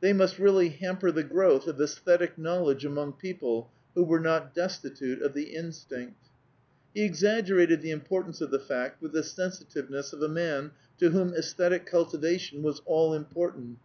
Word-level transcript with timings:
They 0.00 0.12
must 0.12 0.38
really 0.38 0.68
hamper 0.68 1.10
the 1.10 1.24
growth 1.24 1.66
of 1.66 1.78
æsthetic 1.78 2.38
knowledge 2.38 2.84
among 2.84 3.14
people 3.14 3.72
who 3.96 4.04
were 4.04 4.20
not 4.20 4.54
destitute 4.54 5.20
of 5.20 5.34
the 5.34 5.52
instinct. 5.56 6.28
He 6.94 7.02
exaggerated 7.04 7.82
the 7.82 7.90
importance 7.90 8.40
of 8.40 8.52
the 8.52 8.60
fact 8.60 9.02
with 9.02 9.10
the 9.10 9.24
sensitiveness 9.24 10.12
of 10.12 10.22
a 10.22 10.28
man 10.28 10.70
to 10.98 11.10
whom 11.10 11.32
æsthetic 11.32 11.86
cultivation 11.86 12.62
was 12.62 12.82
all 12.86 13.14
important. 13.14 13.78